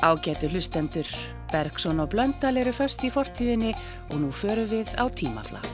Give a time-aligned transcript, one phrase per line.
[0.00, 1.06] Ágætu hlustendur,
[1.52, 3.74] Bergson og Blöndal eru först í fortíðinni
[4.08, 5.68] og nú förum við á tímaflag.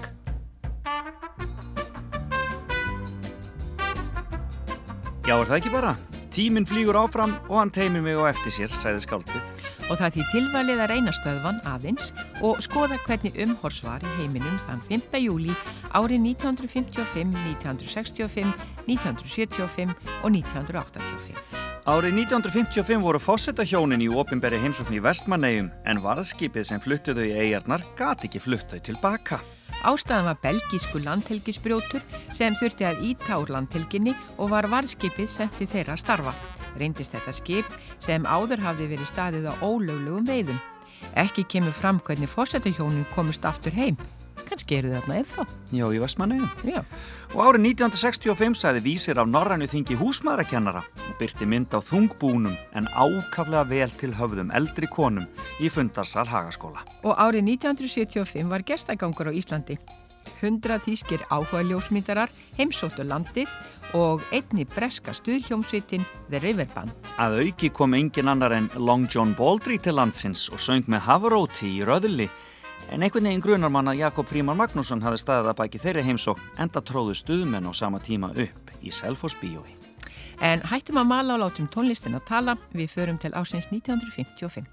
[5.26, 5.92] Já, er það ekki bara?
[6.34, 9.42] Tíminn flýgur áfram og hann teimir mig á eftir sér, sæði skáldið.
[9.86, 12.10] Og það því tilvalið að reyna stöðvan aðeins
[12.42, 15.20] og skoða hvernig umhors var í heiminum þann 5.
[15.22, 15.54] júli
[15.94, 18.50] árið 1955, 1965,
[18.90, 21.55] 1975 og 1985.
[21.86, 27.84] Árið 1955 voru fósettahjónin í ofinberi heimsókn í Vestmannegjum en varðskipið sem fluttuðu í eigarnar
[27.94, 29.38] gati ekki fluttuðu tilbaka.
[29.86, 32.02] Ástæðan var belgísku landhelgisbrjótur
[32.34, 36.34] sem þurfti að íta úr landhelginni og var varðskipið sendið þeirra að starfa.
[36.74, 40.58] Reyndist þetta skip sem áður hafði verið staðið á ólöglegum veiðum.
[41.14, 43.94] Ekki kemur fram hvernig fósettahjónin komist aftur heim
[44.48, 45.54] kannski eru þarna eða þá.
[45.76, 46.48] Já, í Vestmannegjum.
[46.70, 46.80] Já.
[47.34, 52.88] Og árið 1965 sæði vísir af Norrænu þingi húsmaðurakennara og byrti mynd á þungbúnum en
[52.94, 55.28] ákaflega vel til höfðum eldri konum
[55.60, 56.86] í fundarsal Hagaskóla.
[57.04, 59.78] Og árið 1975 var gestagangur á Íslandi.
[60.40, 63.50] Hundra þýskir áhuga ljósmyndarar heimsóttu landið
[63.96, 66.92] og einni breska stuðhjómsveitin The River Band.
[67.22, 71.70] Að auki kom engin annar en Long John Baldry til landsins og söng með Havaróti
[71.78, 72.28] í Röðli
[72.90, 76.38] En einhvern veginn grunar mann að Jakob Fríman Magnússon hafi staðið að bæki þeirri heimsók
[76.62, 79.74] enda tróðu stuðmenn á sama tíma upp í Selfos bíói.
[80.40, 84.66] En hættum að mala og látum tónlistin að tala, við förum til ásins 1955.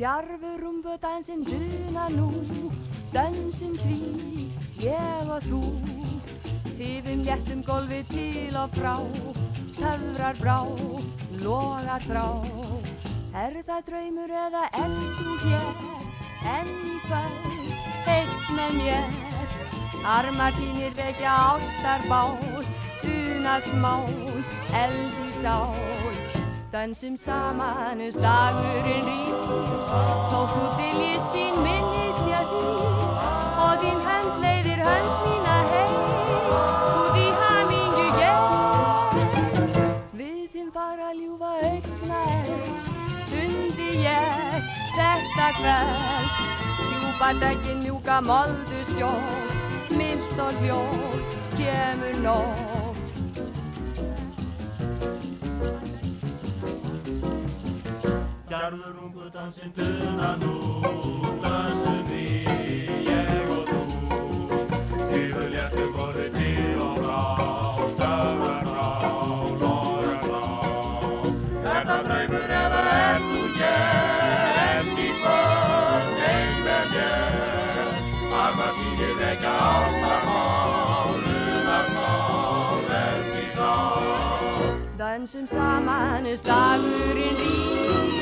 [0.00, 2.28] Djarfur umvödansinn duna nú,
[3.12, 3.98] dansum því,
[4.80, 5.58] ég og þú.
[6.78, 8.94] Tifum léttum golfi til og frá,
[9.76, 10.56] töfrar brá,
[11.44, 12.24] logar brá.
[13.44, 14.64] Er það draumur eða
[15.20, 15.86] þú hér,
[16.56, 17.70] enn í kvöld,
[18.16, 19.16] eitt með mér.
[20.16, 22.38] Armar tínir vekja ástarbál,
[23.04, 24.08] duna smál,
[24.72, 25.99] eld í sál.
[26.72, 29.88] Dansum saman eins dagurinn rýst
[30.30, 32.60] Þótt þú viljist sín minnist ég því.
[33.64, 35.96] Og þín hönd leiðir hönd mína heim
[37.00, 39.18] Út í hamingju ég.
[40.22, 42.22] Við þinn fara ljúfa augna
[43.34, 49.54] Sundi ég þetta kveld Ljúpa dögin mjúka moldu stjórn.
[49.98, 52.69] Milt og hljótt kemur nóg
[58.60, 60.50] Garður ungu dansinn tuna nú,
[61.40, 64.58] dansum við, ég og þú.
[65.16, 67.22] Yfir léttum góði til og frá,
[67.94, 68.90] stöðar frá,
[69.62, 70.44] loðar frá.
[71.64, 77.92] Þetta draumur eða er þú hér, enn í kvöld, einn með mér.
[78.44, 84.72] Armar þínir vekja ástarmál, lunarmál, enn í sál.
[85.00, 88.19] Dansum saman er slagurinn rís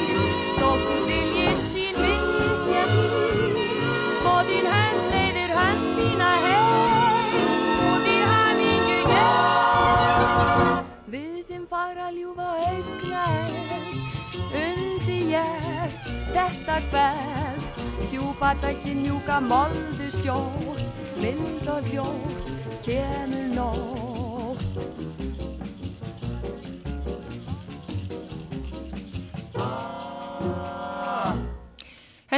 [18.10, 20.82] Hjúpartakinn mjúka moldu skjótt
[21.20, 22.46] Mild og hljótt
[22.84, 24.07] kemur nótt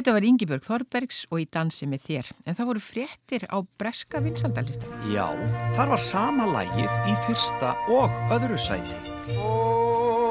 [0.00, 4.16] Þetta var Yngibjörg Þorbergs og í dansi með þér, en það voru fréttir á breska
[4.24, 4.88] vinsandalista.
[5.12, 5.28] Já,
[5.76, 8.96] þar var sama lægið í fyrsta og öðru sæti.
[9.36, 10.24] Oh,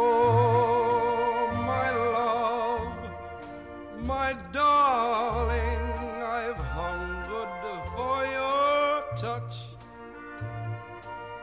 [1.69, 3.13] my love,
[4.09, 5.85] my darling,
[6.17, 7.53] I've hungered
[7.93, 9.69] for your touch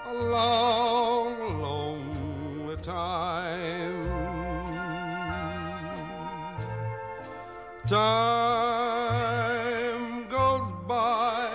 [0.02, 3.45] a long, long time.
[7.88, 8.02] Time
[10.28, 11.48] goes by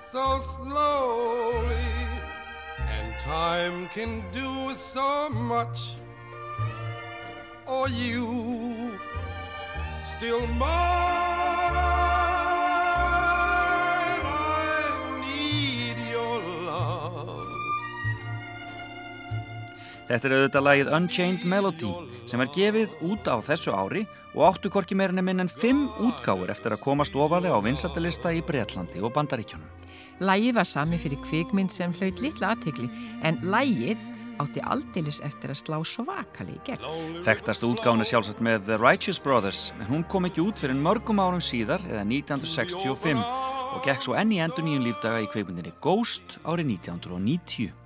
[0.00, 1.76] so slowly,
[2.88, 5.94] and time can do so much.
[7.68, 8.98] Or you
[10.04, 11.61] still mine?
[20.12, 21.90] Þetta er auðvitað lagið Unchained Melody
[22.28, 24.02] sem er gefið út á þessu ári
[24.34, 28.42] og áttu korki meirinni minn en fimm útgáður eftir að komast ofalega á vinsættalista í
[28.44, 29.70] Breitlandi og Bandaríkjónum.
[30.20, 32.90] Lægið var sami fyrir kvikmynd sem hlaut litla aðtegli
[33.24, 34.04] en lægið
[34.44, 36.86] átti aldeilis eftir að slá svakali í gegn.
[37.24, 41.24] Þekktast útgáðin er sjálfsagt með The Righteous Brothers en hún kom ekki út fyrir mörgum
[41.24, 43.16] árum síðar eða 1965
[43.72, 47.78] og gekk svo enni endur nýjum lífdaga í kvikmyndinni Ghost árið 1990.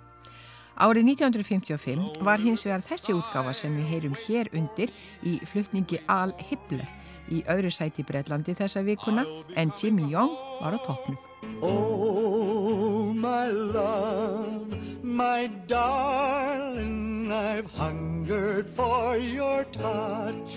[0.76, 4.90] Árið 1955 var hins vegar þessi útgáfa sem við heyrum hér undir
[5.24, 6.84] í flutningi Al Hibble
[7.32, 9.24] í öðru sæti Breitlandi þessa vikuna
[9.56, 11.16] en Jimmy Young var á toppnum.
[11.64, 14.68] Oh, my love,
[15.02, 20.56] my darling, I've hungered for your touch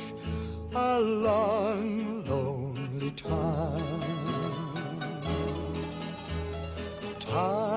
[0.76, 4.04] a long, lonely time.
[7.20, 7.69] Time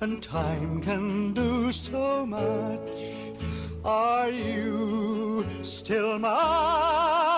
[0.00, 2.80] and time can do so much.
[3.84, 7.37] Are you still mine?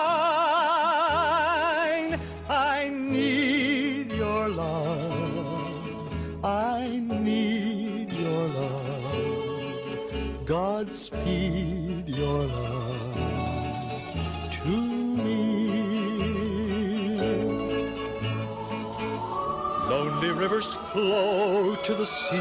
[20.41, 22.37] Rivers flow to the sea,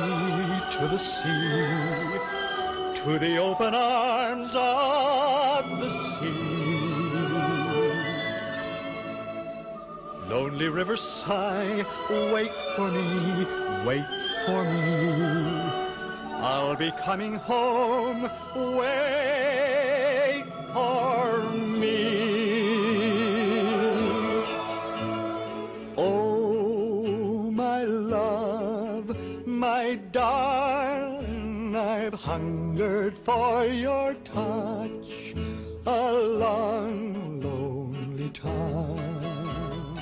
[0.70, 2.18] to the sea,
[2.94, 6.32] to the open arms of the sea.
[10.30, 11.84] Lonely rivers sigh,
[12.32, 13.46] wait for me,
[13.86, 14.08] wait
[14.46, 14.88] for me.
[16.52, 18.30] I'll be coming home,
[18.78, 21.09] wait for
[33.66, 35.34] your touch
[35.86, 39.96] a long, lonely time.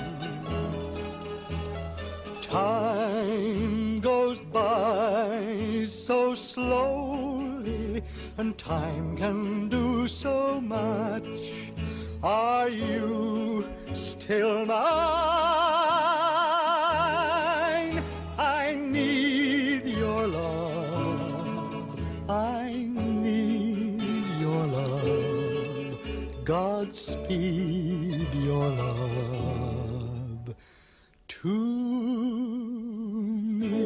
[2.41, 8.03] Time goes by so slowly,
[8.37, 11.23] and time can do so much.
[12.23, 15.88] Are you still mine?
[26.49, 30.55] Godspeed your love
[31.27, 31.57] to
[33.53, 33.77] me.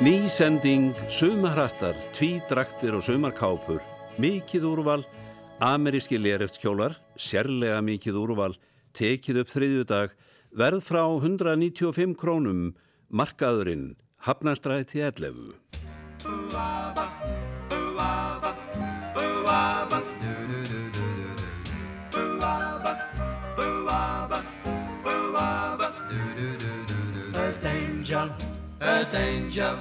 [0.00, 3.80] Ný sending, sumarhattar, tvídraktir og sumarkápur,
[4.20, 5.08] mikið úrval,
[5.60, 8.54] ameríski lereftkjólar, sérlega mikið úrval,
[8.96, 10.14] tekið upp þriðjudag,
[10.56, 12.72] verð frá 195 krónum,
[13.12, 15.54] markaðurinn, hafnastræti 11.
[27.40, 28.30] Earth angel,
[28.80, 29.76] earth angel,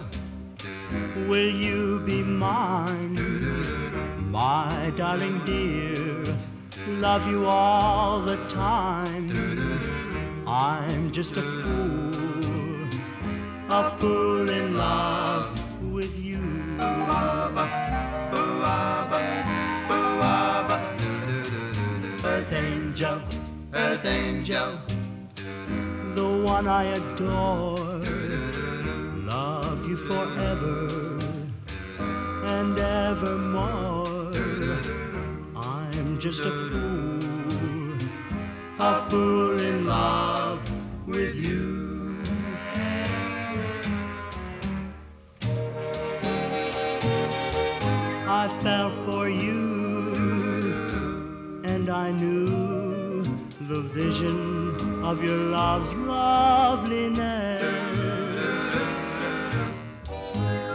[1.27, 3.88] will you be mine?
[4.29, 6.23] My darling dear,
[6.87, 9.31] love you all the time.
[10.47, 12.87] I'm just a fool,
[13.71, 15.49] a fool in love
[15.91, 16.37] with you.
[22.23, 23.19] Earth angel,
[23.73, 24.79] earth angel,
[26.13, 28.03] the one I adore.
[29.25, 31.19] Love you forever
[32.43, 34.08] and evermore.
[36.19, 37.97] Just a fool,
[38.77, 40.59] a fool in love
[41.07, 42.21] with you.
[48.27, 50.11] I fell for you,
[51.63, 53.23] and I knew
[53.69, 57.63] the vision of your love's loveliness.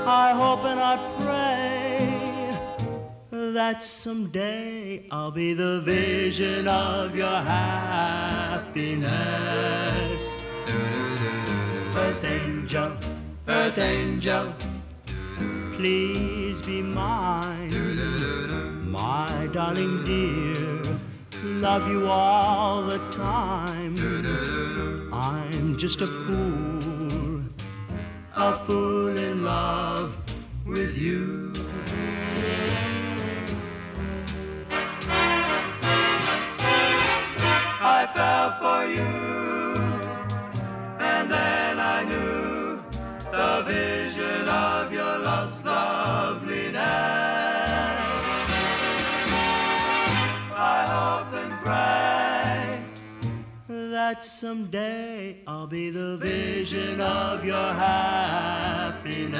[0.07, 1.84] I hope and I pray
[3.54, 8.64] that someday I'll be the vision of your happiness.
[11.94, 12.96] Earth angel,
[13.46, 14.52] earth angel,
[15.75, 17.70] please be mine.
[18.90, 20.82] My darling dear,
[21.44, 23.94] love you all the time.
[25.12, 27.44] I'm just a fool,
[28.34, 30.16] a fool in love
[30.66, 31.44] with you.
[38.14, 39.12] Fell for you,
[41.00, 42.83] and then I knew
[43.33, 46.78] the vision of your love's loveliness.
[50.56, 52.78] I hope and pray
[53.66, 59.35] that someday I'll be the vision of your happiness.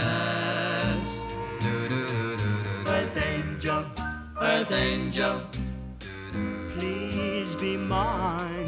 [2.87, 3.85] Earth angel,
[4.41, 5.41] earth angel,
[6.79, 8.67] please be mine.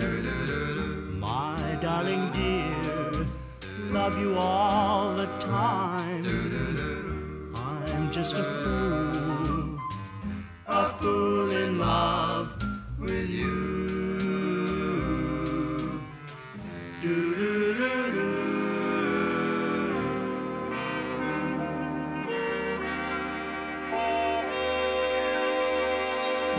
[1.19, 3.27] My darling dear,
[3.91, 6.27] love you all the time.
[7.57, 9.79] I'm just a fool,
[10.67, 12.53] a fool in love
[12.99, 13.86] with you.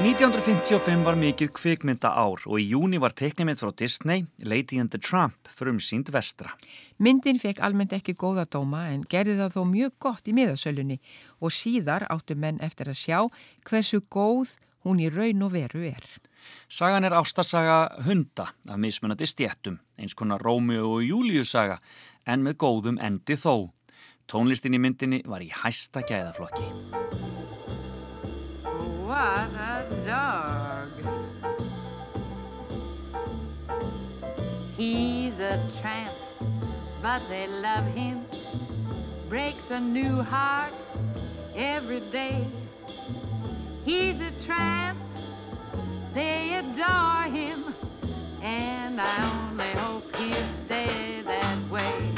[0.07, 4.99] 1955 var mikið kvikmynda ár og í júni var teiknimynd frá Disney, Lady and the
[5.03, 6.53] Tramp, frumsýnd vestra.
[7.03, 10.95] Myndin fekk almennt ekki góða dóma en gerði það þó mjög gott í miðasölunni
[11.43, 13.19] og síðar áttu menn eftir að sjá
[13.67, 14.53] hversu góð
[14.87, 16.07] hún í raun og veru er.
[16.71, 21.81] Sagan er ástasaga hunda af mismunandi stjættum, eins konar Rómeo og Júliu saga,
[22.23, 23.73] en með góðum endi þó.
[24.23, 26.71] Tónlistin í myndinni var í hæsta gæðaflokki.
[34.77, 36.13] He's a tramp,
[37.01, 38.25] but they love him.
[39.27, 40.71] Breaks a new heart
[41.55, 42.45] every day.
[43.83, 44.99] He's a tramp,
[46.13, 47.73] they adore him.
[48.43, 52.11] And I only hope he'll stay that way.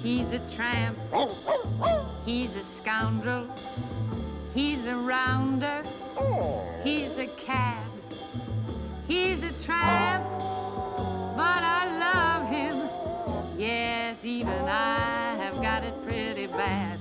[0.00, 0.96] He's a tramp,
[2.24, 3.48] he's a scoundrel.
[4.54, 5.82] He's a rounder,
[6.84, 7.88] he's a cad,
[9.08, 10.26] he's a tramp,
[11.42, 12.76] but I love him.
[13.58, 17.00] Yes, even I have got it pretty bad.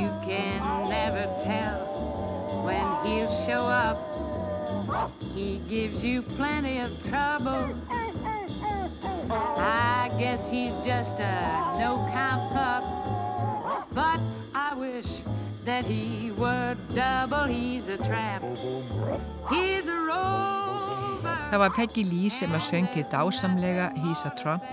[0.00, 1.80] You can never tell
[2.64, 3.98] when he'll show up.
[5.34, 7.74] He gives you plenty of trouble.
[9.30, 12.84] I guess he's just a no-count pup,
[13.92, 14.20] but
[14.54, 15.10] I wish
[15.64, 17.46] that he were double.
[17.46, 18.44] He's a tramp.
[19.50, 21.11] He's a rover.
[21.22, 24.66] Það var Peggy Lee sem að söngið dásamlega He's a Trump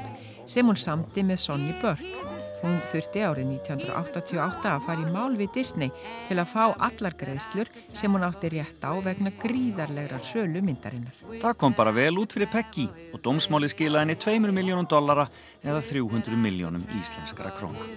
[0.50, 2.26] sem hún samti með Sonny Burke.
[2.60, 5.92] Hún þurfti árið 1988 að fara í mál við Disney
[6.28, 11.16] til að fá allar greiðslur sem hún átti rétt á vegna gríðarlegra sölu myndarinnar.
[11.40, 15.30] Það kom bara vel út fyrir Peggy og dómsmáli skilaði henni 2 miljónum dollara
[15.64, 17.88] eða 300 miljónum íslenskara króna.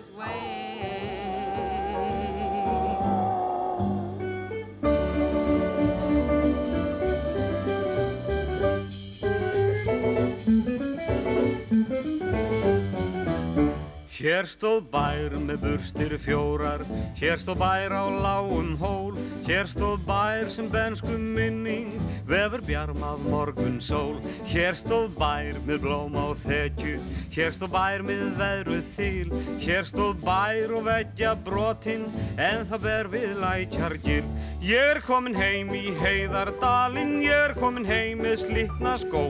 [14.23, 16.85] Hér stóð bær með burstir fjórar,
[17.19, 21.91] hér stóð bær á lágum hól, hér stóð bær sem bensku minning,
[22.29, 24.21] vefur bjarm af morgun sól.
[24.47, 27.01] Hér stóð bær með blóm á þekju,
[27.35, 32.07] hér stóð bær með veðruð þýl, hér stóð bær og veggja brotinn,
[32.39, 34.31] en það ber við lækjargir.
[34.63, 39.25] Ég er komin heim í heiðardalinn, ég er komin heim með slitna skó,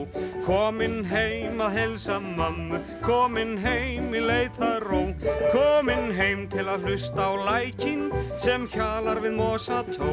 [0.47, 5.02] komin heim að helsa mammu, komin heim í leitar ró
[5.53, 8.09] Komin heim til að hlusta á lækin
[8.41, 10.11] sem hjalar við mosató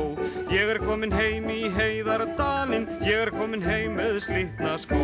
[0.53, 5.03] Ég er komin heim í heiðardalinn, ég er komin heim með slitna skó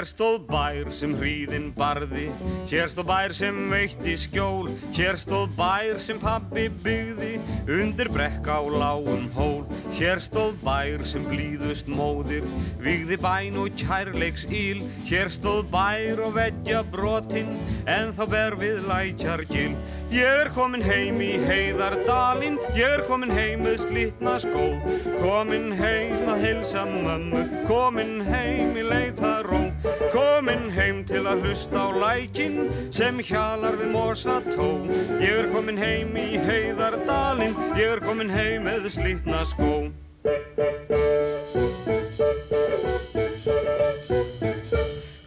[0.00, 2.30] Hér stóð bær sem hríðin barði,
[2.70, 7.34] hér stóð bær sem veitti skjól, hér stóð bær sem pabbi byggði,
[7.68, 9.66] undir brekk á lágum hól.
[9.98, 12.46] Hér stóð bær sem blíðust móðir,
[12.80, 17.52] vigði bæn og kærleiks íl, hér stóð bær og veggja brotinn,
[17.84, 19.76] en þá ber við lækjar gil.
[20.08, 24.64] Ég er komin heim í heiðardalinn, ég er komin heim með slitna skó,
[25.20, 29.66] komin heim að hilsa mömmu, komin heim í leitaró.
[30.20, 34.66] Komin heim til að hlusta á lækin sem hjalar við mosa tó.
[35.16, 39.88] Ég er komin heim í heiðardalinn, ég er komin heim með slítna skó.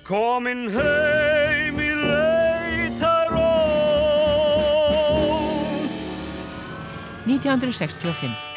[0.06, 3.52] Komin heim í leitaró
[7.26, 8.53] 1965.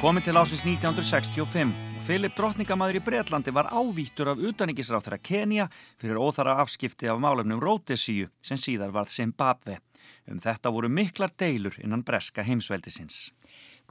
[0.00, 5.66] komið til ásins 1965 og Filip Drottningamæður í Breitlandi var ávítur af utaningisráð þeirra Kenya
[6.00, 9.76] fyrir óþara afskipti af málefnum Rótesíu sem síðar varð Zimbabwe.
[10.24, 13.28] Um þetta voru miklar deilur innan breska heimsveldisins.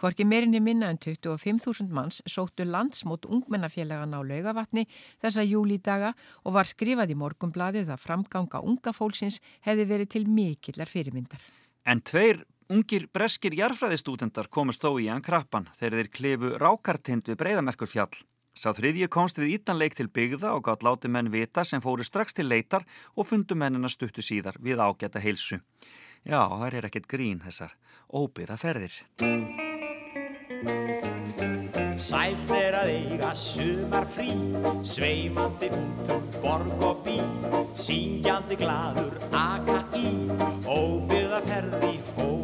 [0.01, 4.87] Hvorki meirinni minna en 25.000 manns sóttu landsmót ungmennafélagan á laugavatni
[5.21, 10.89] þessa júlídaga og var skrifað í morgumbladið að framganga unga fólksins hefði verið til mikillar
[10.89, 11.43] fyrirmyndar.
[11.85, 17.39] En tveir Ungir breskir jarfræðistútendar komust þó í hann krappan þegar þeir klefu rákartind við
[17.41, 18.19] breyðamerkur fjall.
[18.53, 22.37] Sá þriðji komst við ítanleik til byggða og gátt láti menn vita sem fóru strax
[22.37, 25.57] til leitar og fundu mennina stuttu síðar við ágæta heilsu.
[26.21, 27.73] Já, það er ekkert grín þessar
[28.13, 28.99] óbyða ferðir.
[31.97, 34.29] Sælt er að eiga sumar frí,
[34.85, 37.17] sveimandi út um borg og bí,
[37.73, 40.13] syngjandi gladur aka í,
[40.69, 42.38] óbyða ferði hó.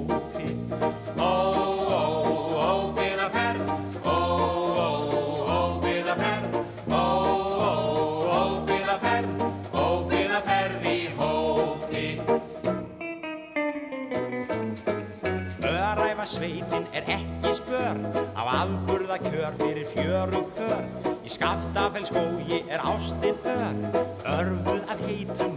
[16.25, 17.95] Sveitin er ekki spör.
[18.35, 20.81] Af afburða kjör fyrir fjörug pör.
[21.23, 23.77] Í skaftafell skógi er ástinn ör.
[24.25, 25.54] Örfuð af heitum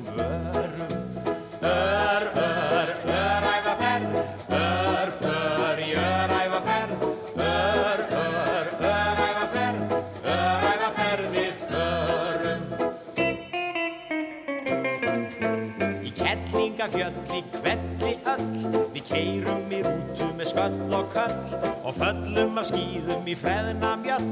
[20.69, 24.27] sköll og köll og föllum af skýðum í freðna mjöll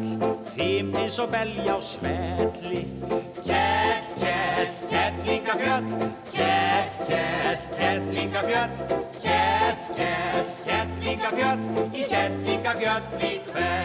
[0.59, 2.83] eins og belja á svelli.
[3.47, 5.89] Kjell, kjell, kettlingafjöll
[6.33, 8.77] Kjell, kjell, kettlingafjöll
[9.23, 13.76] Kjell, kjell, kettlingafjöll í kettlingafjöll í kvelli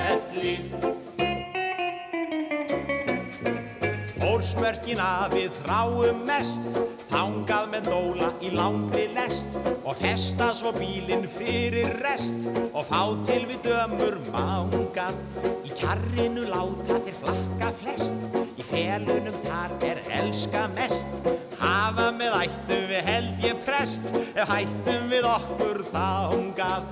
[4.71, 6.67] Fórsmörkin að við þráum mest
[7.09, 13.41] Þangað með dóla í langri lest og festa svo bílinn fyrir rest og fá til
[13.49, 15.19] við dömur mángar.
[15.67, 21.40] Í kjarrinu láta þér flakka flest, í felunum þar er elska mest
[21.81, 24.03] Hafa með ættum við held ég prest.
[24.37, 26.83] Ef hættum við okkur þángað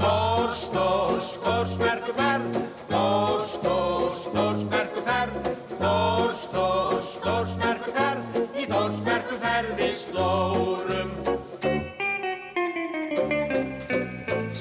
[0.00, 2.54] Þórs, þórs, þórs merku ferð.
[2.88, 5.50] Þórs, þórs, þórs merku ferð.
[5.82, 8.38] Þórs, þórs, þórs merku ferð.
[8.56, 11.12] Í þórs merku ferð við slórum.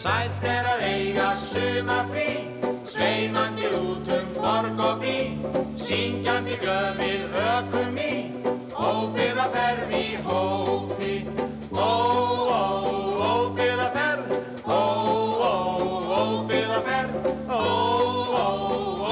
[0.01, 2.27] Sætt er að eiga sumafrí
[2.89, 5.15] Sveimandi út um borg og bí.
[5.79, 8.38] Syngjandi glöð við ökum í
[8.89, 11.13] Óbyggðaferð í hópi.
[11.73, 11.75] Ó,
[12.49, 12.51] ó,
[13.29, 14.29] óbyggðaferð.
[14.65, 14.81] Ó,
[15.45, 15.47] ó,
[16.19, 17.13] óbyggðaferð.
[17.49, 17.51] Ó,
[18.39, 18.41] ó,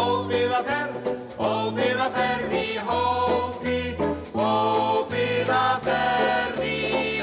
[0.02, 0.96] óbyggðaferð.
[1.50, 2.60] Óbyggðaferð í
[2.90, 3.78] hópi.
[4.48, 6.68] Óbyggðaferð í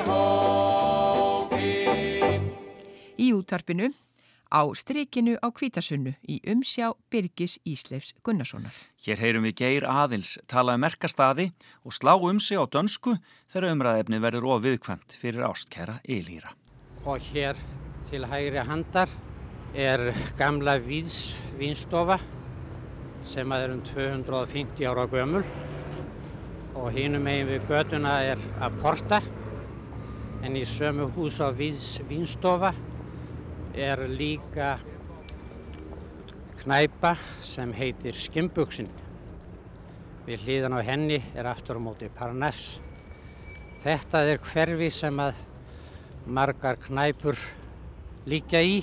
[0.07, 1.75] hópi.
[3.19, 3.87] Í útvarpinu
[4.55, 8.71] á strikinu á Kvítasunnu í umsjá Birgis Ísleifs Gunnarssonar.
[9.03, 11.49] Hér heyrum við Geir Aðils tala um merkastaði
[11.83, 13.17] og slá um sig á dönsku
[13.51, 16.55] þegar umræðefni verður of viðkvæmt fyrir ástkæra eilýra.
[17.03, 17.59] Og hér
[18.07, 19.11] til hægri handar
[19.75, 22.21] er gamla Víðs vinstofa
[23.27, 25.43] sem að er um 250 ára gömul
[26.79, 29.23] og hinum megin við göduna er að porta
[30.45, 32.75] en í sömu hús á Víðs vinstofa
[33.75, 34.79] er líka
[36.63, 38.87] knæpa sem heitir Skimbuksin.
[40.25, 42.79] Við hlýðan á henni er aftur á móti Parnass.
[43.83, 45.35] Þetta er hverfi sem að
[46.25, 47.37] margar knæpur
[48.31, 48.79] líka í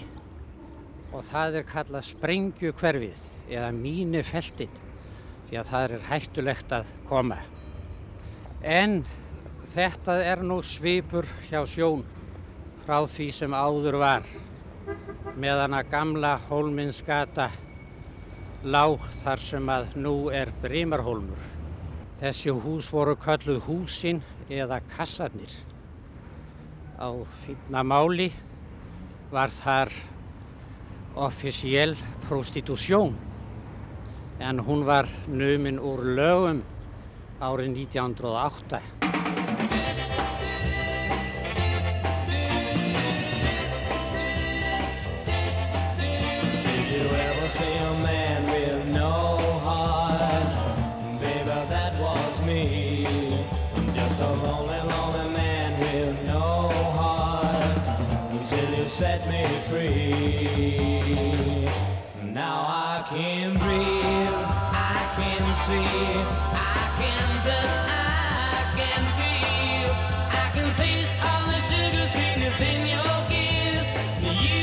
[1.15, 4.75] og það er kallað sprengju hverfið eða mínu feltið
[5.47, 7.39] því að það er hættulegt að koma.
[8.61, 9.01] En
[9.71, 12.03] þetta er nú svipur hjá sjón
[12.83, 14.27] frá því sem áður var
[15.39, 17.47] meðan að gamla hólminsgata
[18.63, 21.49] lág þar sem að nú er Brímarhólmur.
[22.19, 25.53] Þessi hús voru kölluð húsin eða kassarnir.
[27.01, 27.09] Á
[27.45, 28.29] fínna máli
[29.31, 29.93] var þar
[31.15, 31.95] offisíel
[32.27, 33.15] prostitúsjón
[34.41, 36.61] en hún var numin úr lögum
[37.41, 39.20] árið 1908.
[58.91, 60.67] Set me free.
[62.33, 65.95] Now I can breathe, I can see,
[66.51, 73.15] I can touch, I can feel, I can taste all the sugar sweetness in your
[73.31, 73.87] kiss.
[74.43, 74.60] You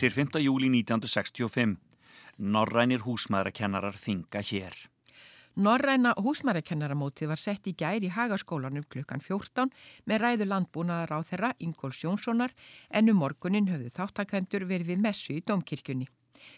[0.00, 0.40] Vísir 5.
[0.40, 1.76] júli 1965.
[2.38, 4.72] Norrænir húsmaðrakennarar þinga hér.
[5.60, 9.68] Norræna húsmarækennaramótið var sett í gær í Hagaskólanum klukkan 14
[10.08, 12.56] með ræðu landbúnaðar á þeirra Ingóls Jónssonar
[12.88, 16.08] en um morgunin höfðu þáttakendur verið við messu í domkirkjunni.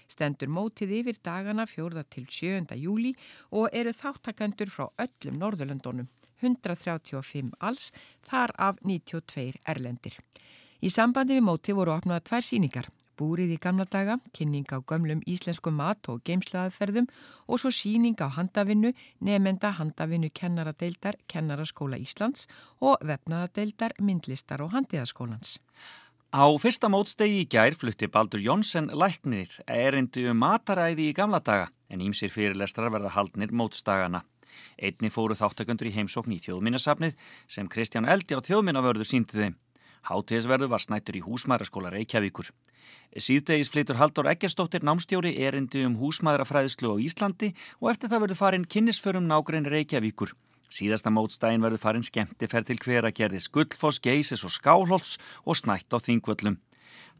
[0.07, 2.07] Stendur mótið yfir dagana 4.
[2.15, 2.79] til 7.
[2.79, 3.11] júli
[3.51, 6.07] og eru þáttakandur frá öllum Norðurlöndunum,
[6.47, 7.91] 135 alls,
[8.23, 10.23] þar af 92 erlendir.
[10.79, 12.87] Í sambandi við mótið voru opnaða tvær síningar,
[13.23, 17.07] búrið í gamla daga, kynning á gömlum íslensku mat og geimslaðaðferðum
[17.47, 22.49] og svo síning á handavinnu, nefnenda handavinnu kennaradeildar Kennaraskóla Íslands
[22.83, 25.61] og vefnaðadeildar myndlistar og handiðaskólans.
[26.33, 31.69] Á fyrsta mótstegi í gær flutti Baldur Jónsson læknir erindu um mataræði í gamla daga
[31.93, 34.23] en ímsir fyrirlestrar verða haldnir mótstagana.
[34.81, 37.19] Einni fóru þáttakundur í heimsókn í þjóðminnasafnið
[37.53, 39.59] sem Kristján Eldi á þjóðminnavörðu síndi þeim.
[40.03, 42.49] Hátíðisverðu var snættur í húsmaðraskóla Reykjavíkur.
[43.15, 48.67] Síðdegis flytur Haldur Eggerstóttir námstjóri erindi um húsmaðrafræðislu á Íslandi og eftir það verður farin
[48.67, 50.35] kynnisförum nágrein Reykjavíkur.
[50.73, 55.59] Síðasta mótstægin verður farin skemmti fer til hver að gerði Skullfoss, Geisis og Skálholts og
[55.61, 56.57] snætt á þingvöllum.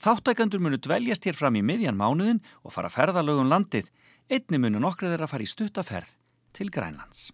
[0.03, 3.93] Þáttækandur munu dveljast hér fram í miðjan mánuðin og fara ferðalögum landið.
[4.33, 6.17] Einni munu nokkrið er að fara í stuttaferð
[6.57, 7.31] til Grænlands.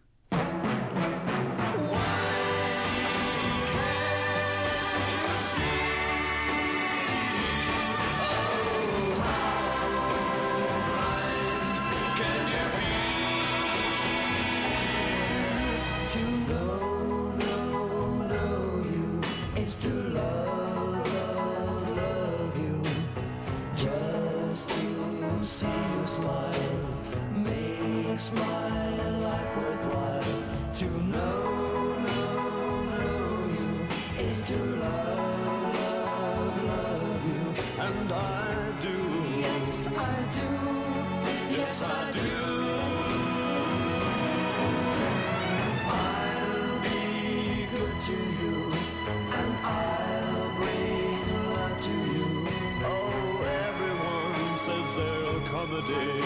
[55.79, 56.21] A day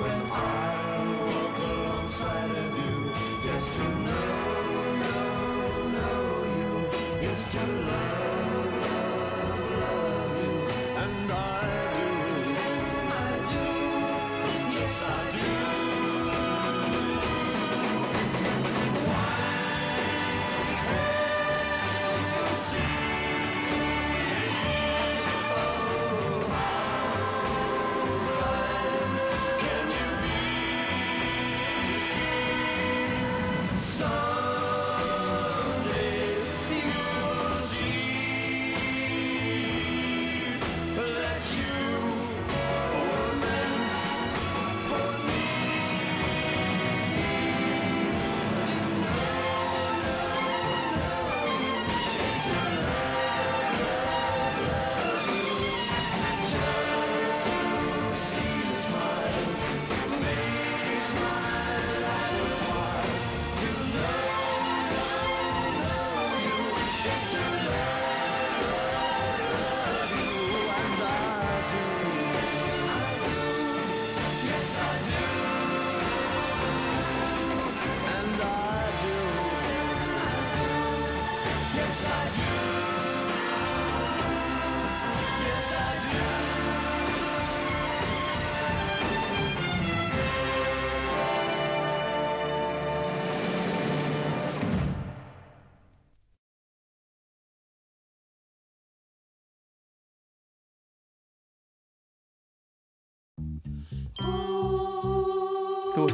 [0.00, 2.96] when I'll walk alongside of you.
[3.44, 4.64] Yes, to know,
[5.02, 6.24] know, know
[6.58, 6.72] you
[7.28, 10.54] is to love, love, love you,
[11.02, 11.75] and I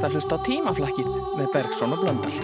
[0.03, 2.35] Ert að hlusta á tímaflækið með Bergson og Blöndal.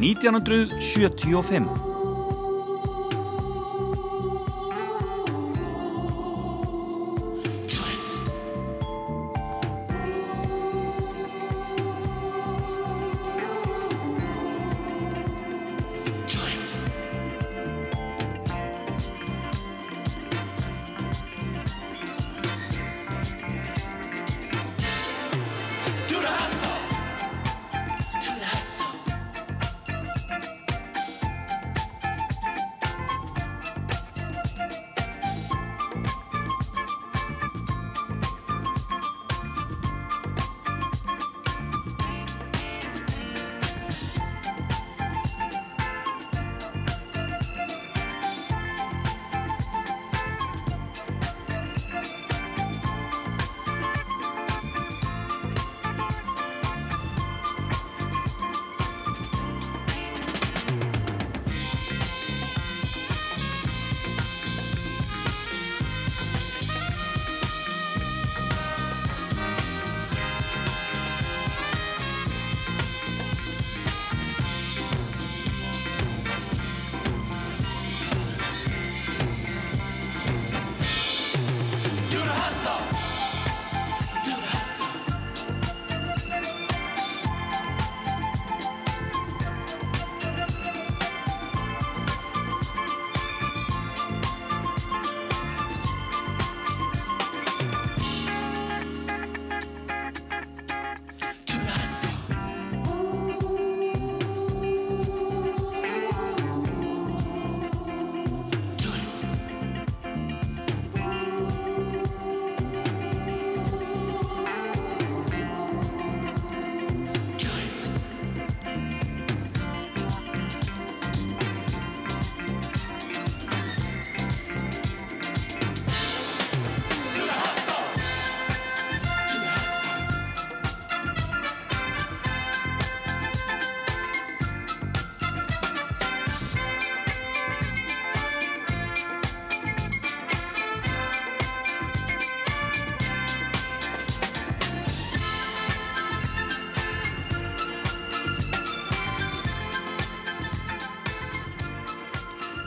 [0.00, 1.95] 1975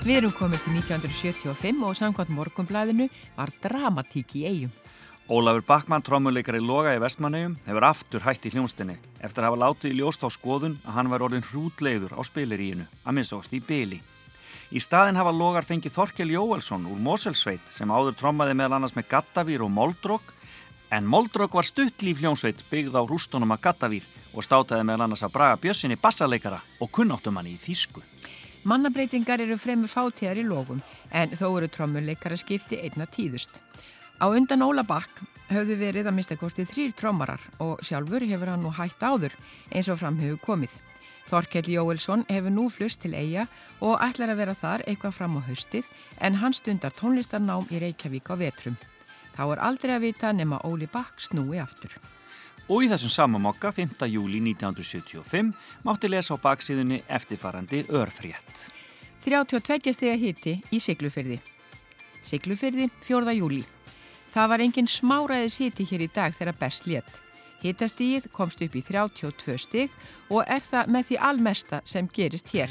[0.10, 4.72] Við erum komið til 1975 og samkvæmt morgunblæðinu var dramatík í eigum.
[5.30, 9.92] Ólafur Backmann, trommuleikari Loga í Vestmannegjum, hefur aftur hætt í hljónstinni eftir að hafa látið
[9.92, 14.02] í ljóst á skoðun að hann var orðin hrútleiður á spileríinu, að minnst í byli.
[14.74, 19.12] Í staðin hafa Logar fengið Þorkel Jóelsson úr Moselsveit sem áður trommaði meðal annars með
[19.14, 20.34] Gattavír og Moldrók
[20.90, 25.38] en Moldrók var stuttlíf hljónsveit byggð á rústunum að Gattavír og státaði meðal annars að
[25.38, 28.02] Braga Bjössinni bassaleikara og kunnáttumanni í Þísku.
[28.68, 30.82] Mannabreitingar eru fremur fátíðar í logum
[31.16, 33.62] en þó eru trommuleikara skipti einna tíðust.
[34.20, 38.66] Á undan Óla Bakk höfðu verið að mista kortið þrýr trommarar og sjálfur hefur hann
[38.66, 39.38] nú hægt áður
[39.72, 40.76] eins og fram hefur komið.
[41.32, 43.48] Þorkell Jóelsson hefur nú flust til eiga
[43.80, 45.88] og ætlar að vera þar eitthvað fram á haustið
[46.20, 48.76] en hann stundar tónlistarnám í Reykjavík á vetrum.
[49.40, 51.96] Þá er aldrei að vita nema Óli Bakk snúi aftur.
[52.70, 54.06] Og í þessum samamokka 5.
[54.14, 55.56] júli 1975
[55.86, 58.68] mátti lesa á baksíðunni eftirfarandi örfrétt.
[59.26, 61.40] 32 stega hitti í Siglufyrði.
[62.22, 63.34] Siglufyrði 4.
[63.40, 63.64] júli.
[64.30, 67.10] Það var engin smáraðis hiti hér í dag þegar best létt.
[67.64, 69.96] Hitastíð komst upp í 32 stig
[70.30, 72.70] og er það með því almesta sem gerist hér.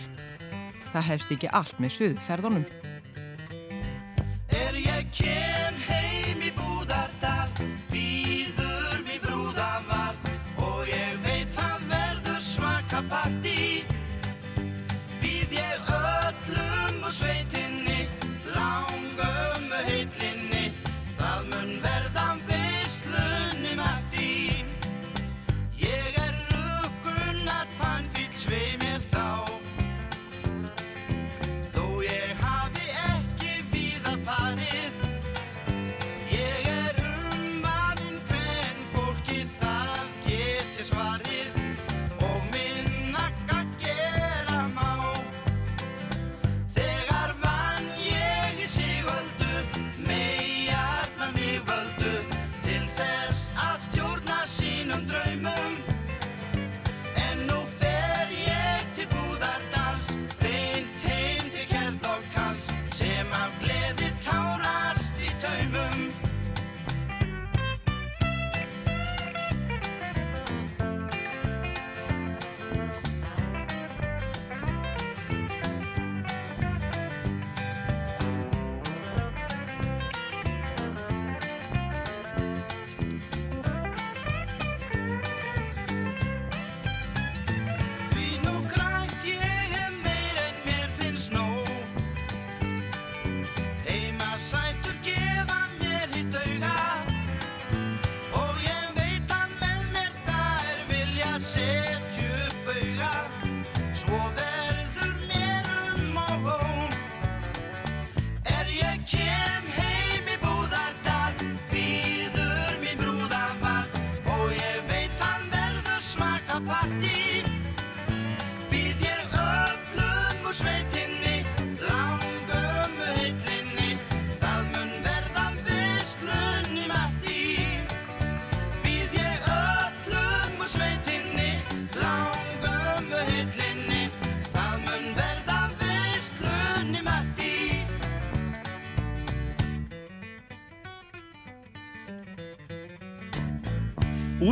[0.95, 2.88] Það hefst ekki allt með suðferðunum.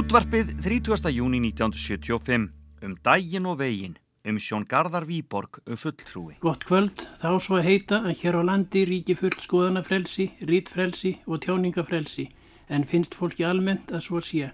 [0.06, 1.10] Útvarpið 30.
[1.10, 2.44] júni 1975
[2.86, 6.36] um dægin og vegin um Sjón Garðar Víborg um fulltrúi.
[6.38, 11.42] Gott kvöld, þá svo að heita að hér á landi ríki fullt skoðanafrelsi, rítfrelsi og
[11.42, 12.28] tjáningafrelsi,
[12.70, 14.52] en finnst fólki almennt að svo sé.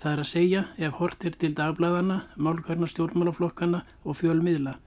[0.00, 4.78] Það er að segja ef hort er til dagbladana, málkarna stjórnmálaflokkana og fjölmiðla.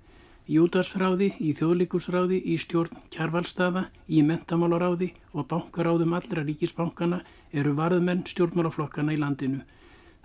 [0.50, 7.22] Í útvarsfráði, í þjóðlíkusráði, í stjórn kjarvalstaða, í mentamálaráði og bankaráðum allra ríkisbankana
[7.54, 9.62] eru varðmenn stjórnmálaflokkana í landinu.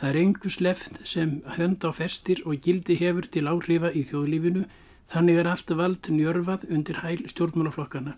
[0.03, 4.65] Það er engu sleft sem hönd á festir og gildi hefur til áhrifa í þjóðlífinu,
[5.13, 8.17] þannig er allt vald njörfað undir hæl stjórnmálaflokkana.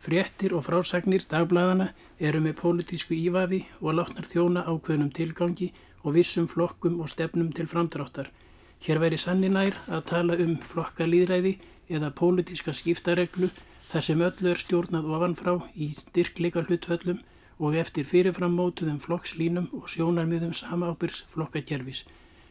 [0.00, 5.68] Fréttir og frásagnir dagbladana eru með pólitísku ívafi og látnar þjóna ákveðnum tilgangi
[6.06, 8.32] og vissum flokkum og stefnum til framdráttar.
[8.80, 11.58] Hér væri sanninær að tala um flokkalýðræði
[11.92, 13.52] eða pólitíska skiptareglu
[13.92, 17.20] þar sem öllu er stjórnað ofanfrá í styrkleika hlutföllum
[17.58, 22.04] og eftir fyrirframmótuðum flokkslínum og sjónarmiðum samábyrs flokkakerfis.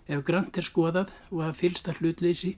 [0.07, 2.55] Ef grant er skoðað og að fylsta hlutleysi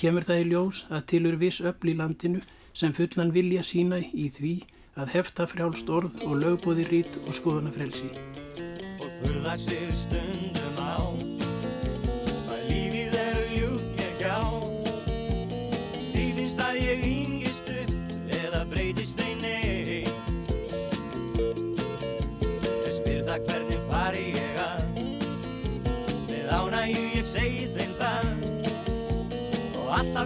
[0.00, 2.40] kemur það í ljós að tilur viss öll í landinu
[2.76, 4.56] sem fullan vilja sína í því
[4.96, 8.12] að hefta frjálst orð og lögbóði rít og skoðanafrelsi.
[9.00, 11.35] Og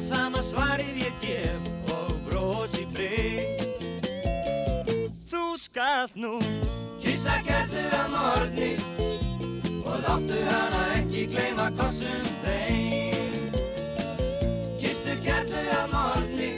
[0.01, 3.61] alltaf sama svarið ég gef og brosi breyk
[5.31, 6.41] Þú skalt nú
[7.01, 8.71] kissa kertu að morgni
[9.85, 13.53] og láttu hana ekki gleyma kossum þeim.
[14.81, 16.53] Kistu kertu að morgni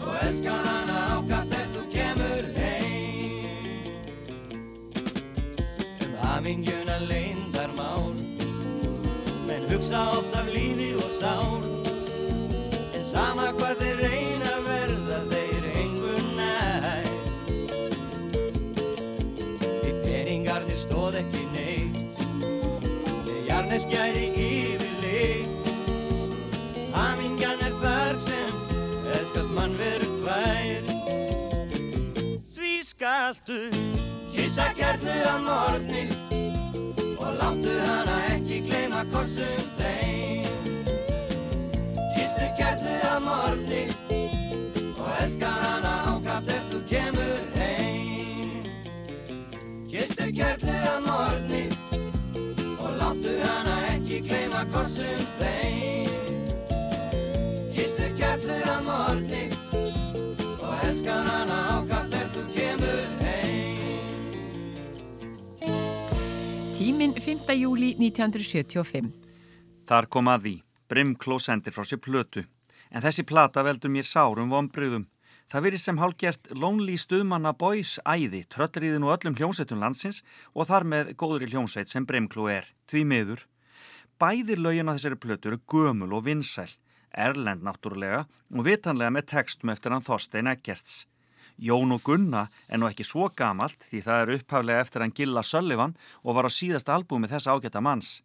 [0.00, 3.88] og elska hana ákaft ef þú kemur heim.
[6.02, 8.14] Um hamingjuna leyndar mál
[9.46, 11.53] menn hugsa oft af lífi og en
[13.14, 17.06] sama hvað þeir reyna verða þeir engu nær.
[19.62, 22.24] Því peningarnir stóð ekki neitt
[23.26, 25.70] þeir jarneskjæði yfirleitt.
[26.96, 28.52] Hamingjan er þar sem
[29.20, 30.82] elskast mann veru tvær.
[32.56, 33.60] Því skaltu
[34.34, 36.06] kissa kærlu að morgni
[37.14, 40.43] og láttu hana ekki gleyma kossum þeim
[67.34, 67.50] 5.
[67.58, 69.08] júli 1975.
[69.88, 70.52] Þar kom að því.
[70.90, 72.44] Brimkló sendir frá sér plötu.
[72.94, 75.08] En þessi plata veldur mér sárum vonbröðum.
[75.50, 80.22] Það verið sem hálgert Lonely Stuðmanna Boys æði, tröllriðin og öllum hljómsveitum landsins
[80.54, 83.42] og þar með góðri hljómsveit sem Brimkló er, því miður.
[84.22, 86.70] Bæðir lögin á þessari plötu eru gömul og vinsæl,
[87.10, 91.02] erlend náttúrulega og vitanlega með textum eftir hann Þorstein Eggerts.
[91.58, 95.42] Jón og Gunna er nú ekki svo gamalt því það er upphaflega eftir hann Gilla
[95.46, 98.22] Sullivan og var á síðast albúmi þess ágæta manns.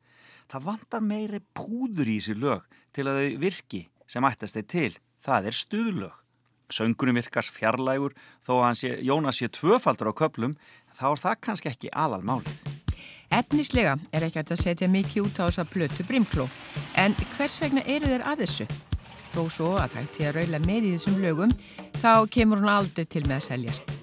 [0.50, 2.66] Það vantar meiri púður í þessi lög
[2.96, 4.92] til að þau virki sem ættast þeir til.
[5.22, 6.16] Það er stuðlög.
[6.70, 8.14] Söngurinn virkast fjarlægur
[8.46, 10.54] þó að sé, Jónas sé tvöfaldur á köplum
[10.94, 12.54] þá er það kannski ekki aðal málið.
[13.30, 16.48] Efnislega er ekki að setja mikið út á þessa plötu brimkló.
[16.98, 18.70] En hvers vegna eru þeir að þessu?
[19.34, 21.56] Þó svo að hægt því að raula með í þessum lögum,
[22.02, 23.94] þá kemur hún aldrei til með að seljast.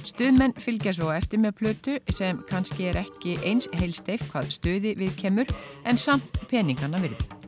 [0.00, 5.18] Stuðmenn fylgja svo eftir með plötu sem kannski er ekki eins heilsteif hvað stuði við
[5.20, 5.52] kemur
[5.84, 7.39] en samt peningarna virði.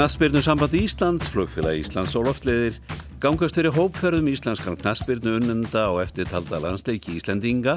[0.00, 2.78] Knassbyrnu samband Íslands, flugfélag Íslands og loftleiðir
[3.20, 7.74] gangast fyrir hópferðum íslenskan knassbyrnu unnenda og eftirtalda landsleiki Íslendinga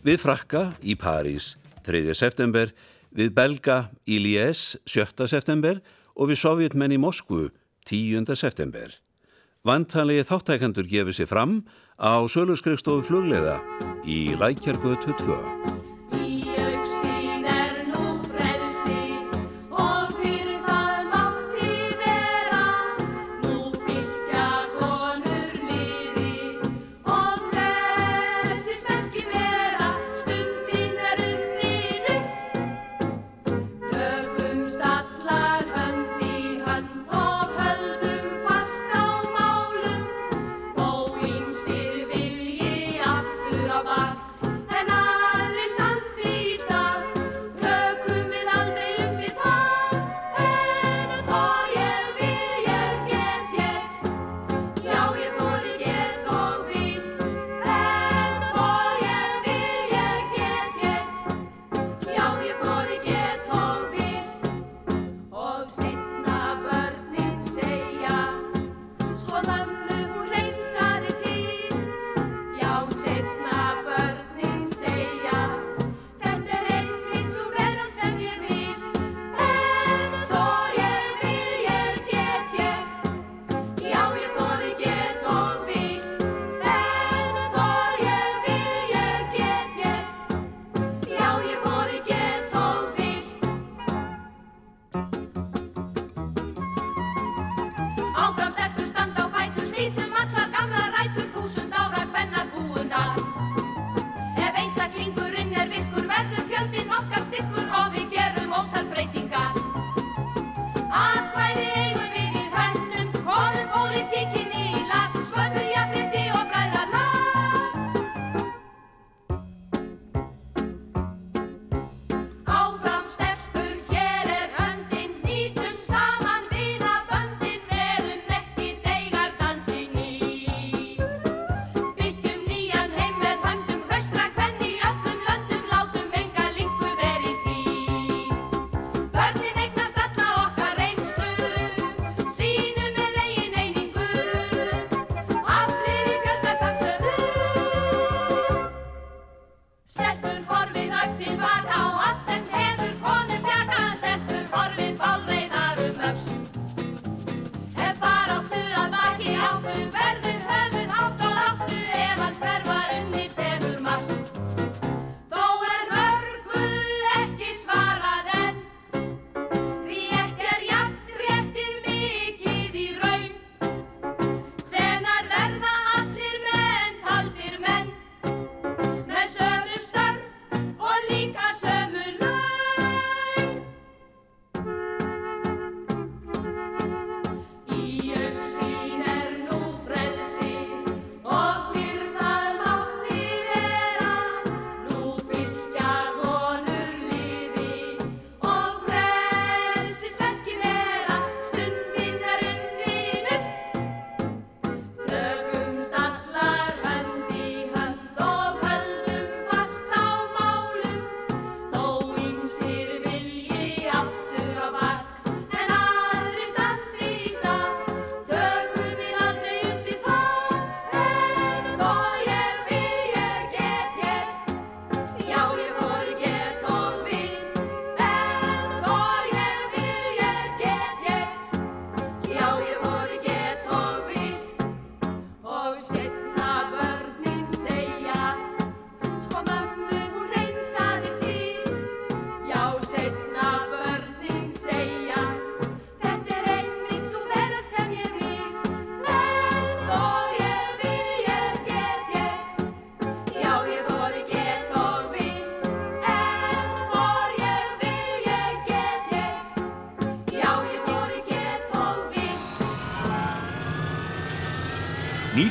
[0.00, 1.50] við Frakka í París
[1.84, 2.16] 3.
[2.16, 2.72] september,
[3.12, 5.28] við Belga í Lies 7.
[5.28, 5.84] september
[6.16, 7.50] og við Sovjetmenn í Moskvu
[7.84, 8.24] 10.
[8.40, 8.96] september.
[9.60, 11.58] Vantanlegi þáttækandur gefur sér fram
[12.00, 13.60] á söluskrifstofu flugleiða
[14.08, 15.85] í Lækjargötu 2.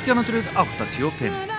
[0.05, 1.54] ティアノトゥルーアフタチオフェム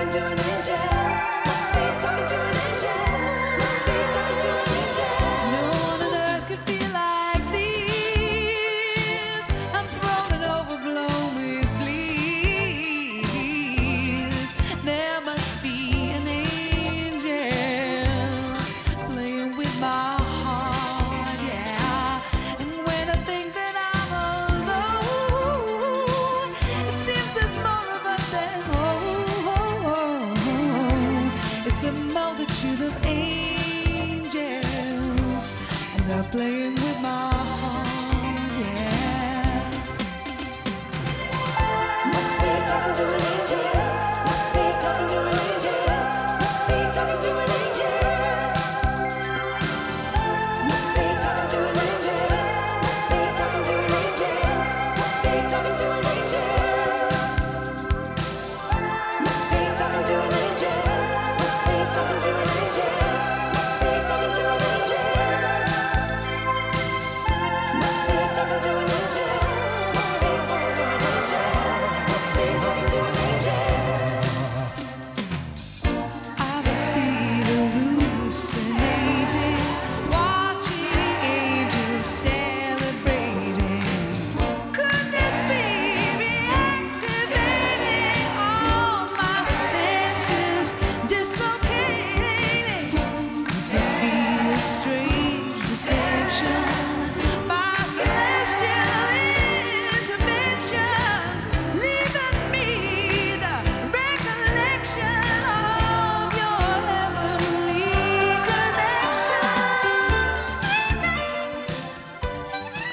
[0.00, 0.37] I've been doing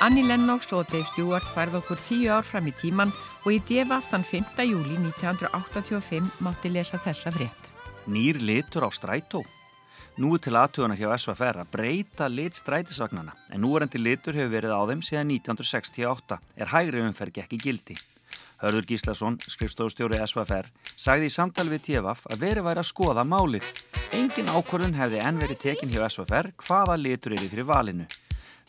[0.06, 3.10] Annie Lennox og Dave Stewart færð okkur tíu ár fram í tíman
[3.42, 4.60] og í DFF þann 5.
[4.70, 7.70] júli 1985 mátti lesa þessa frétt.
[8.06, 9.42] Nýr litur á strætó.
[10.22, 14.76] Nú er til aðtugunar hjá SVFR að breyta lit strætisvagnana en núverandi litur hefur verið
[14.78, 17.98] á þeim síðan 1968 er hægri umferð ekki gildi.
[18.62, 23.74] Hörður Gíslason, skrifstofustjóri SVFR, sagði í samtali við TFF að verið væri að skoða málið.
[24.14, 28.06] Engin ákvörðun hefði enn verið tekin hjá SVFR hvaða litur er í fyrir valinu.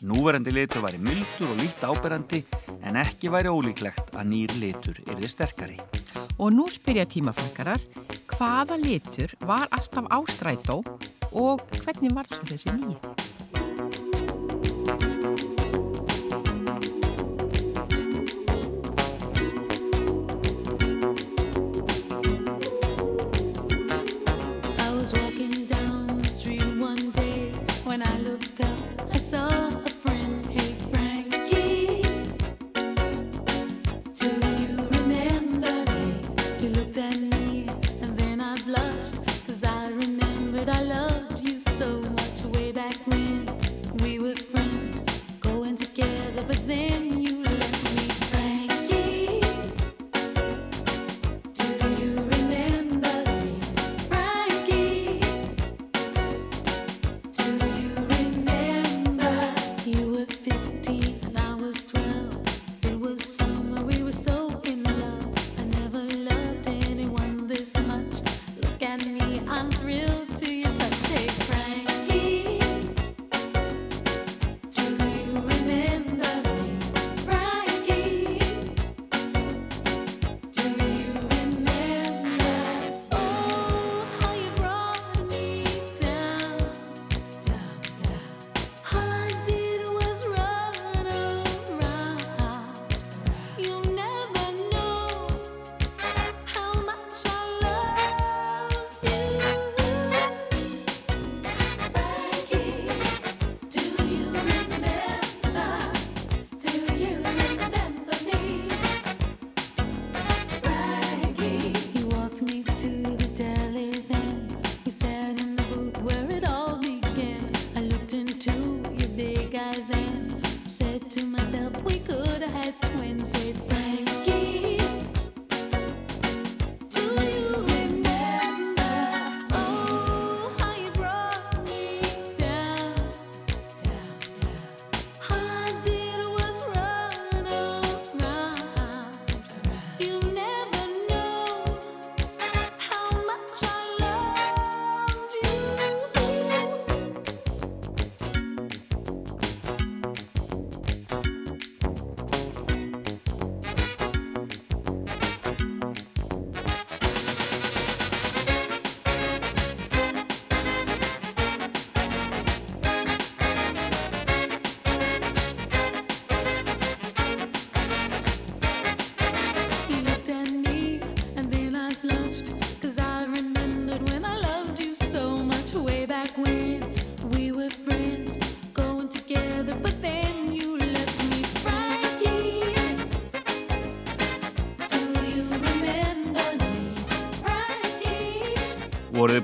[0.05, 2.43] Núverandi litur væri mildur og lít áberandi
[2.85, 5.77] en ekki væri ólíklegt að nýr litur yrði sterkari.
[6.37, 7.81] Og nú spyrja tímaflakarar
[8.29, 10.83] hvaða litur var alltaf á strætó
[11.33, 13.01] og hvernig var svo þessi nýja?
[24.77, 27.49] I was walking down the street one day
[27.83, 28.77] when I looked up,
[29.09, 29.66] I saw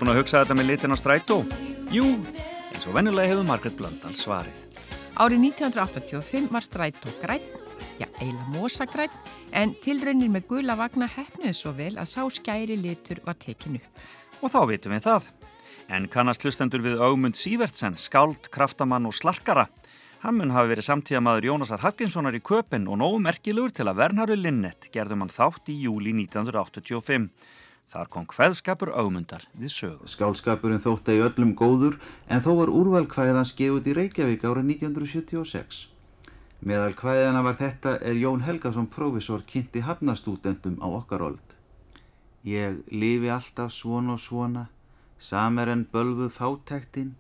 [0.04, 1.36] búin að hugsa þetta með litin á strætó?
[1.94, 2.04] Jú,
[2.74, 4.66] eins og venjulega hefur Margaret Blöndal svarið.
[5.16, 7.46] Árið 1985 var strætó græn,
[8.02, 9.14] já eiginlega mosagræn,
[9.56, 13.80] en tilraunir með gula vagna hefnuði svo vel að sá skæri litur var tekinu.
[14.44, 15.32] Og þá vitum við það.
[15.88, 19.70] En kannast hlustendur við Augmund Sývertsen, skáld, kraftamann og slarkara.
[20.26, 24.44] Hann mun hafi verið samtíðamaður Jónasar Hallgrímssonar í köpinn og nógu merkilegur til að Vernharður
[24.44, 27.32] Linnet gerðum hann þátt í júli 1985.
[27.90, 30.08] Þar kom hveðskapur Augmundar við sögu.
[30.10, 32.00] Skálskapurinn þótti í öllum góður
[32.32, 35.88] en þó var úrvalkvæðan skefut í Reykjavík ára 1976.
[36.64, 41.58] Meðal kvæðana var þetta er Jón Helgason prófessor kynnti hafnastúdendum á okkar old.
[42.48, 44.70] Ég lifi alltaf svona og svona,
[45.20, 47.14] samer en bölvuð fátæktinn,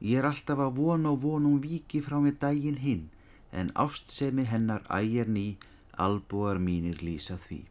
[0.00, 3.08] ég er alltaf að vona og vona um viki frá mig daginn hinn,
[3.52, 5.56] en ástsemi hennar ægir ný,
[5.96, 7.64] albúar mínir lýsa því.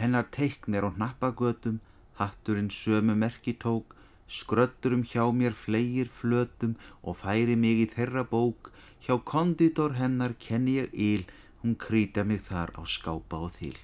[0.00, 1.80] Hennar teiknir á hnappagötum,
[2.16, 3.94] hatturinn sömu merki tók,
[4.30, 8.70] skröddurum hjá mér fleir flötum og færi mig í þeirra bók,
[9.04, 11.24] hjá konditor hennar kenni ég íl,
[11.60, 13.76] hún krýta mig þar á skápa og þýl.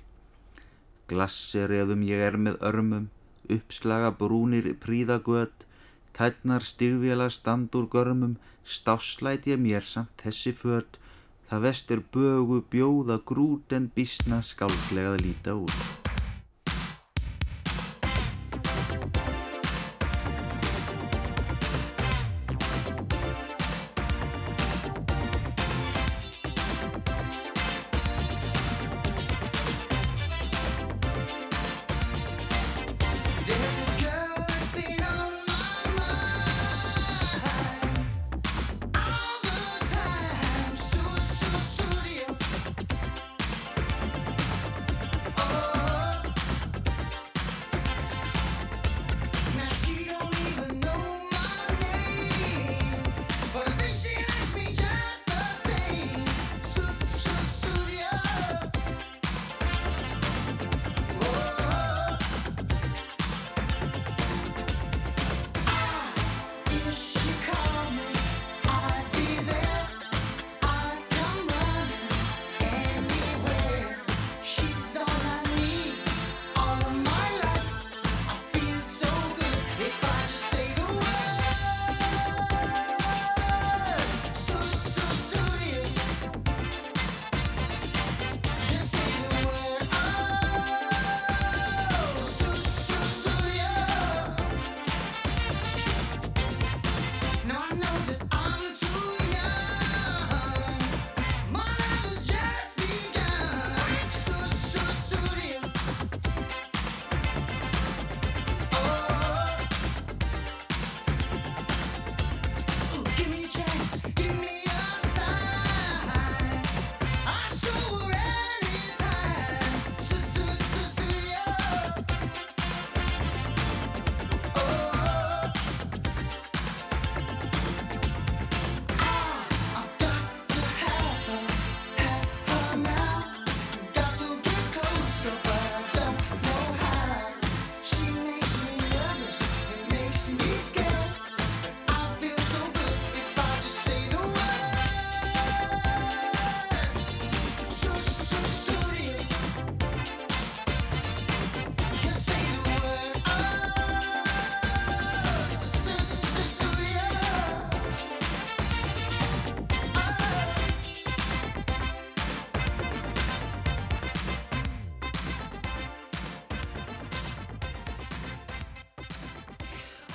[1.11, 3.11] Glassereðum ég er með örmum,
[3.53, 5.67] uppslaga brúnir príðagöt,
[6.17, 10.99] tætnar stigvela standur görmum, stáslæt ég mér samt þessi fött,
[11.51, 16.06] það vestir bögu bjóða grút en bísna skálflega að líta út.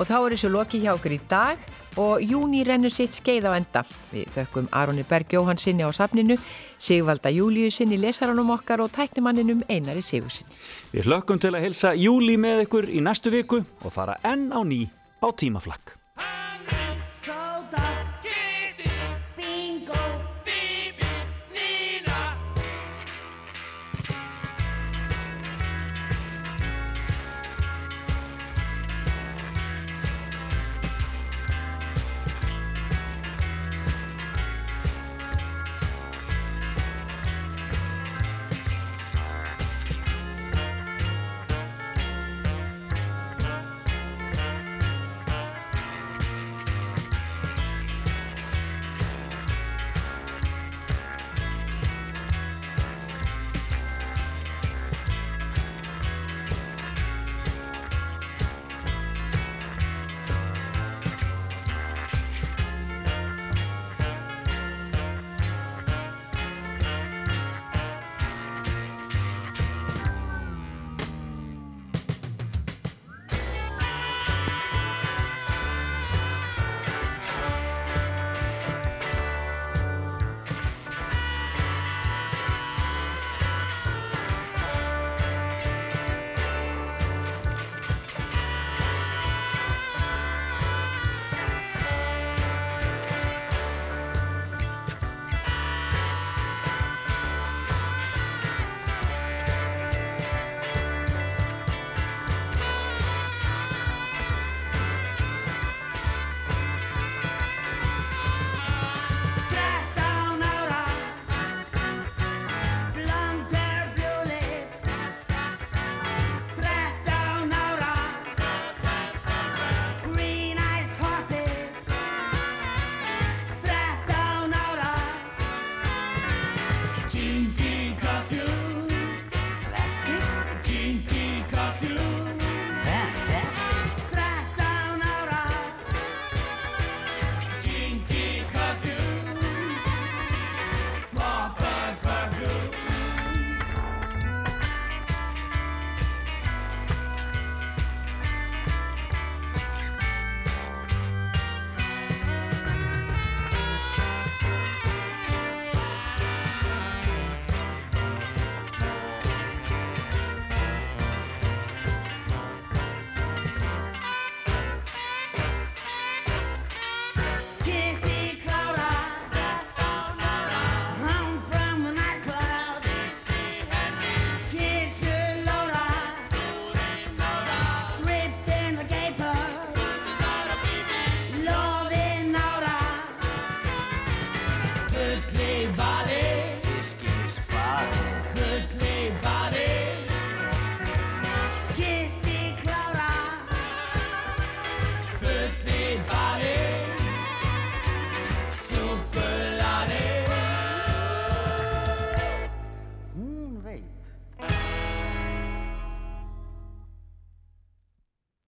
[0.02, 1.62] Og þá er þessu loki hjá okkur í dag
[2.02, 3.84] og júni rennur sitt skeið á enda.
[4.10, 6.39] Við þökkum Aroni Berg Jóhannsinni á safninu,
[6.82, 10.58] Sigvalda Júliusinni lesaranum okkar og tæknimanninum Einari Sigursinni.
[10.89, 14.66] Við hlökkum til að hilsa júli með ykkur í næstu viku og fara enn á
[14.66, 14.88] ný
[15.22, 16.01] á tímaflakk.